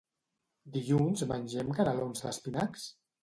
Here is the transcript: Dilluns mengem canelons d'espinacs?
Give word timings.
Dilluns 0.77 1.21
mengem 1.33 1.69
canelons 1.81 2.25
d'espinacs? 2.27 2.87